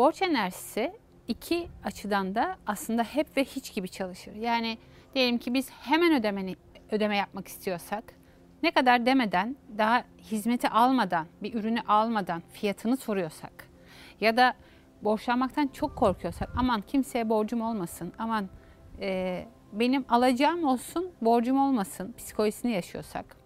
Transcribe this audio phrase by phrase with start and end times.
[0.00, 0.92] Borç enerjisi
[1.28, 4.34] iki açıdan da aslında hep ve hiç gibi çalışır.
[4.34, 4.78] Yani
[5.14, 6.56] diyelim ki biz hemen ödemeni,
[6.90, 8.04] ödeme yapmak istiyorsak
[8.62, 13.52] ne kadar demeden daha hizmeti almadan bir ürünü almadan fiyatını soruyorsak
[14.20, 14.54] ya da
[15.02, 18.48] borçlanmaktan çok korkuyorsak aman kimseye borcum olmasın aman
[19.00, 23.36] e, benim alacağım olsun borcum olmasın psikolojisini yaşıyorsak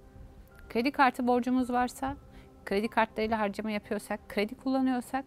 [0.68, 2.16] kredi kartı borcumuz varsa
[2.64, 5.24] kredi kartlarıyla harcama yapıyorsak kredi kullanıyorsak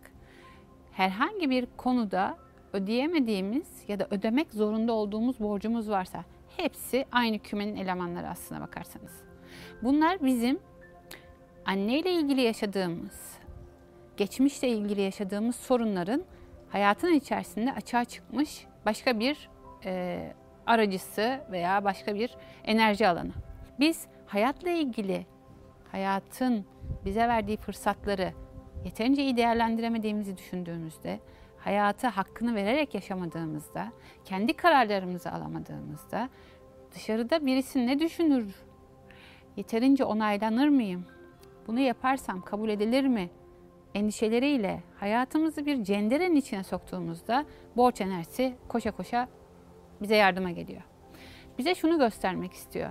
[0.98, 2.38] herhangi bir konuda
[2.74, 6.24] ödeyemediğimiz ya da ödemek zorunda olduğumuz borcumuz varsa
[6.58, 9.12] hepsi aynı kümenin elemanları aslına bakarsanız.
[9.84, 10.60] Bunlar bizim
[11.66, 13.38] anneyle ilgili yaşadığımız,
[14.18, 16.24] geçmişle ilgili yaşadığımız sorunların
[16.70, 19.50] hayatın içerisinde açığa çıkmış başka bir
[19.86, 20.20] e,
[20.66, 23.32] aracısı veya başka bir enerji alanı.
[23.80, 25.26] Biz hayatla ilgili
[25.92, 26.66] hayatın
[27.06, 28.34] bize verdiği fırsatları
[28.86, 31.20] yeterince iyi değerlendiremediğimizi düşündüğümüzde,
[31.58, 33.92] hayatı hakkını vererek yaşamadığımızda,
[34.26, 36.30] kendi kararlarımızı alamadığımızda
[36.96, 38.56] dışarıda birisi ne düşünür?
[39.58, 41.06] Yeterince onaylanır mıyım?
[41.68, 43.30] Bunu yaparsam kabul edilir mi?
[43.96, 49.28] Endişeleriyle hayatımızı bir cenderenin içine soktuğumuzda borç enerjisi koşa koşa
[50.02, 50.82] bize yardıma geliyor.
[51.58, 52.90] Bize şunu göstermek istiyor.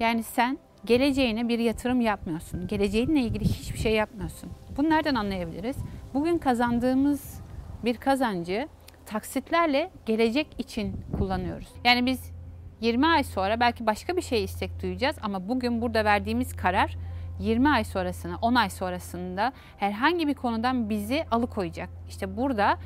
[0.00, 2.66] Yani sen geleceğine bir yatırım yapmıyorsun.
[2.66, 4.50] Geleceğinle ilgili hiçbir şey yapmıyorsun.
[4.76, 5.76] Bunu nereden anlayabiliriz?
[6.14, 7.40] Bugün kazandığımız
[7.84, 8.68] bir kazancı
[9.06, 11.68] taksitlerle gelecek için kullanıyoruz.
[11.84, 12.32] Yani biz
[12.80, 16.96] 20 ay sonra belki başka bir şey istek duyacağız ama bugün burada verdiğimiz karar
[17.40, 21.88] 20 ay sonrasını, 10 ay sonrasında herhangi bir konudan bizi alıkoyacak.
[22.08, 22.78] İşte burada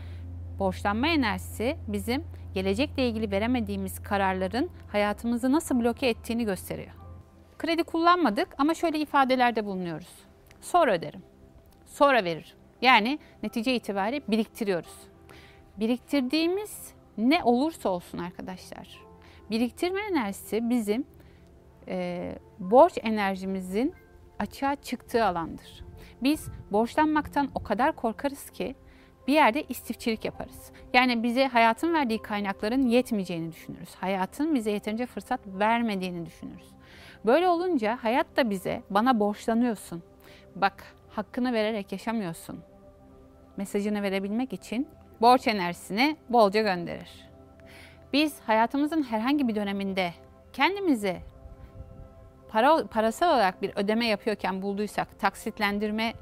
[0.59, 6.93] borçlanma enerjisi bizim gelecekle ilgili veremediğimiz kararların hayatımızı nasıl bloke ettiğini gösteriyor.
[7.59, 10.09] Kredi kullanmadık ama şöyle ifadelerde bulunuyoruz.
[10.61, 11.36] Sonra öderim.
[11.97, 12.57] Sonra veririm.
[12.83, 14.95] Yani netice itibariyle biriktiriyoruz.
[15.77, 19.01] Biriktirdiğimiz ne olursa olsun arkadaşlar.
[19.51, 21.05] Biriktirme enerjisi bizim
[21.89, 23.95] e, borç enerjimizin
[24.39, 25.85] açığa çıktığı alandır.
[26.23, 28.75] Biz borçlanmaktan o kadar korkarız ki
[29.27, 30.73] bir yerde istifçilik yaparız.
[30.93, 33.95] Yani bize hayatın verdiği kaynakların yetmeyeceğini düşünürüz.
[33.95, 36.69] Hayatın bize yeterince fırsat vermediğini düşünürüz.
[37.27, 40.03] Böyle olunca hayat da bize bana borçlanıyorsun.
[40.57, 42.61] Bak hakkını vererek yaşamıyorsun.
[43.57, 44.89] Mesajını verebilmek için
[45.21, 47.29] borç enerjisini bolca gönderir.
[48.13, 50.15] Biz hayatımızın herhangi bir döneminde
[50.53, 51.23] kendimize
[52.49, 56.13] para, parasal olarak bir ödeme yapıyorken bulduysak, taksitlendirme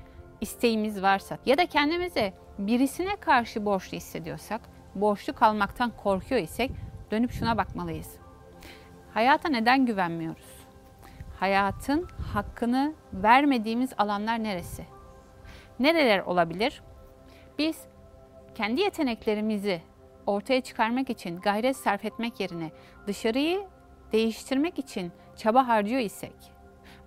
[0.40, 4.60] isteğimiz varsa ya da kendimize birisine karşı borçlu hissediyorsak,
[4.94, 6.70] borçlu kalmaktan korkuyor isek
[7.10, 8.16] dönüp şuna bakmalıyız.
[9.14, 10.53] Hayata neden güvenmiyoruz?
[11.40, 14.84] Hayatın hakkını vermediğimiz alanlar neresi?
[15.78, 16.82] Nereler olabilir?
[17.58, 17.84] Biz
[18.54, 19.82] kendi yeteneklerimizi
[20.26, 22.70] ortaya çıkarmak için gayret sarf etmek yerine
[23.06, 23.66] dışarıyı
[24.12, 26.34] değiştirmek için çaba harcıyor isek,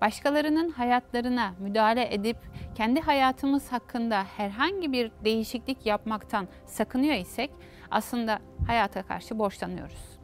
[0.02, 2.38] başkalarının hayatlarına müdahale edip
[2.76, 7.52] kendi hayatımız hakkında herhangi bir değişiklik yapmaktan sakınıyor isek
[7.92, 10.17] aslında hayata karşı borçlanıyoruz.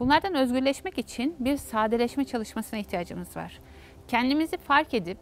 [0.00, 3.60] Bunlardan özgürleşmek için bir sadeleşme çalışmasına ihtiyacımız var.
[4.08, 5.18] Kendimizi fark edip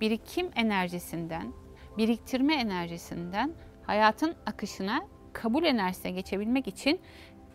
[0.00, 1.52] birikim enerjisinden,
[1.98, 3.52] biriktirme enerjisinden
[3.86, 5.02] hayatın akışına
[5.32, 7.00] kabul enerjisine geçebilmek için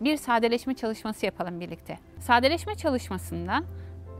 [0.00, 1.98] bir sadeleşme çalışması yapalım birlikte.
[2.20, 3.64] Sadeleşme çalışmasından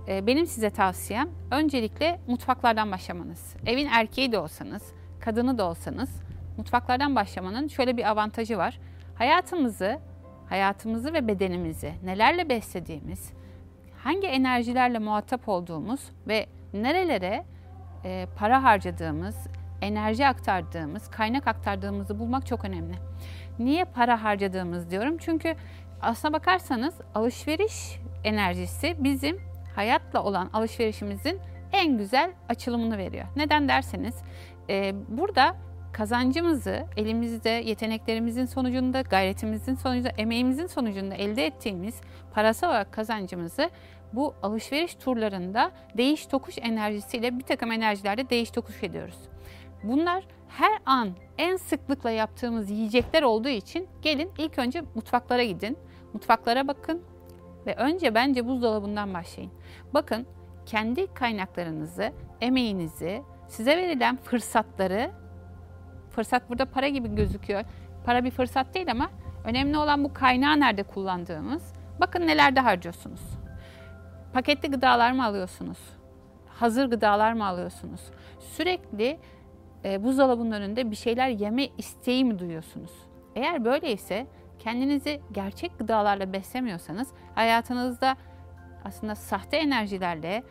[0.08, 3.56] e, benim size tavsiyem öncelikle mutfaklardan başlamanız.
[3.66, 4.82] Evin erkeği de olsanız,
[5.20, 6.10] kadını da olsanız
[6.56, 8.78] mutfaklardan başlamanın şöyle bir avantajı var.
[9.14, 9.98] Hayatımızı,
[10.48, 13.32] hayatımızı ve bedenimizi nelerle beslediğimiz,
[14.04, 17.44] hangi enerjilerle muhatap olduğumuz ve nerelere
[18.04, 19.36] e, para harcadığımız,
[19.82, 22.94] enerji aktardığımız, kaynak aktardığımızı bulmak çok önemli.
[23.58, 25.16] Niye para harcadığımız diyorum?
[25.18, 25.56] Çünkü
[26.02, 29.40] aslına bakarsanız alışveriş enerjisi bizim
[29.76, 31.40] hayatla olan alışverişimizin
[31.72, 33.26] en güzel açılımını veriyor.
[33.36, 34.14] Neden derseniz
[34.70, 35.56] e, burada
[35.96, 42.00] kazancımızı elimizde yeteneklerimizin sonucunda, gayretimizin sonucunda, emeğimizin sonucunda elde ettiğimiz
[42.32, 43.70] parasal olarak kazancımızı
[44.12, 49.18] bu alışveriş turlarında değiş tokuş enerjisiyle bir takım enerjilerde değiş tokuş ediyoruz.
[49.82, 55.78] Bunlar her an en sıklıkla yaptığımız yiyecekler olduğu için gelin ilk önce mutfaklara gidin.
[56.12, 57.02] Mutfaklara bakın
[57.66, 59.52] ve önce bence buzdolabından başlayın.
[59.94, 60.26] Bakın
[60.66, 65.10] kendi kaynaklarınızı, emeğinizi, size verilen fırsatları,
[66.16, 67.64] fırsat burada para gibi gözüküyor.
[68.04, 69.10] Para bir fırsat değil ama
[69.44, 71.72] önemli olan bu kaynağı nerede kullandığımız.
[72.00, 73.20] Bakın nelerde harcıyorsunuz.
[74.32, 75.78] Paketli gıdalar mı alıyorsunuz?
[76.48, 78.00] Hazır gıdalar mı alıyorsunuz?
[78.40, 79.18] Sürekli
[79.84, 82.90] e, buzdolabının önünde bir şeyler yeme isteği mi duyuyorsunuz?
[83.34, 84.26] Eğer böyleyse
[84.58, 88.16] kendinizi gerçek gıdalarla beslemiyorsanız hayatınızda
[88.84, 90.42] aslında sahte enerjilerle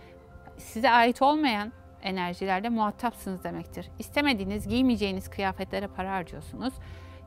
[0.57, 1.71] size ait olmayan
[2.05, 3.89] enerjilerle muhatapsınız demektir.
[3.99, 6.73] İstemediğiniz, giymeyeceğiniz kıyafetlere para harcıyorsunuz.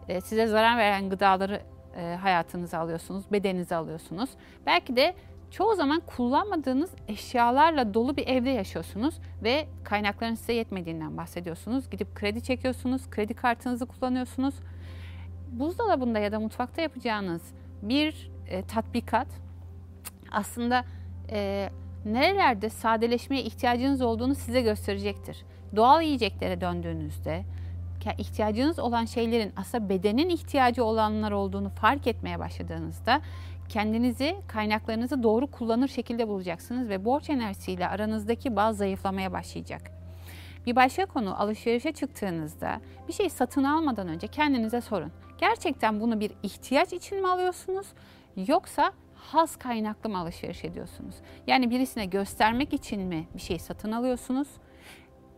[0.09, 1.63] E, size zarar veren gıdaları
[1.97, 4.31] e, hayatınıza alıyorsunuz, bedeninize alıyorsunuz.
[4.67, 5.15] Belki de
[5.51, 11.91] çoğu zaman kullanmadığınız eşyalarla dolu bir evde yaşıyorsunuz ve kaynakların size yetmediğinden bahsediyorsunuz.
[11.91, 14.55] Gidip kredi çekiyorsunuz, kredi kartınızı kullanıyorsunuz.
[15.51, 17.43] Buzdolabında ya da mutfakta yapacağınız
[17.83, 19.29] bir e, tatbikat
[20.31, 20.85] aslında
[21.31, 21.71] e,
[22.05, 25.45] nerelerde sadeleşmeye ihtiyacınız olduğunu size gösterecektir.
[25.77, 27.45] Doğal yiyeceklere döndüğünüzde
[28.19, 33.21] ihtiyacınız olan şeylerin aslında bedenin ihtiyacı olanlar olduğunu fark etmeye başladığınızda
[33.69, 39.83] kendinizi, kaynaklarınızı doğru kullanır şekilde bulacaksınız ve borç enerjisiyle aranızdaki bağ zayıflamaya başlayacak.
[40.67, 45.13] Bir başka konu alışverişe çıktığınızda bir şey satın almadan önce kendinize sorun.
[45.39, 47.87] Gerçekten bunu bir ihtiyaç için mi alıyorsunuz
[48.37, 51.15] yoksa haz kaynaklı mı alışveriş ediyorsunuz?
[51.47, 54.49] Yani birisine göstermek için mi bir şey satın alıyorsunuz?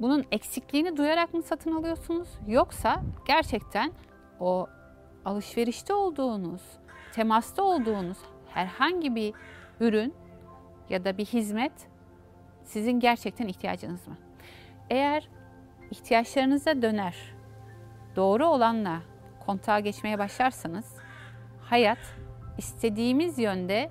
[0.01, 2.29] Bunun eksikliğini duyarak mı satın alıyorsunuz?
[2.47, 3.93] Yoksa gerçekten
[4.41, 4.67] o
[5.25, 6.63] alışverişte olduğunuz,
[7.13, 8.19] temasta olduğunuz
[8.49, 9.35] herhangi bir
[9.81, 10.15] ürün
[10.91, 11.73] ya da bir hizmet
[12.65, 14.17] sizin gerçekten ihtiyacınız mı?
[14.91, 15.29] Eğer
[15.91, 17.17] ihtiyaçlarınıza döner,
[18.17, 19.01] doğru olanla
[19.47, 20.97] kontağa geçmeye başlarsanız
[21.61, 22.20] hayat
[22.61, 23.91] istediğimiz yönde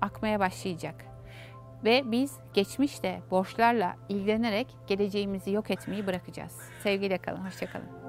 [0.00, 0.94] akmaya başlayacak.
[1.84, 6.52] Ve biz geçmişte borçlarla ilgilenerek geleceğimizi yok etmeyi bırakacağız.
[6.82, 8.05] Sevgiyle kalın, hoşçakalın.